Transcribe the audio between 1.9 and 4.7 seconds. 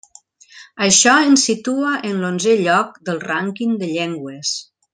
en l'onzè lloc del rànquing de llengües.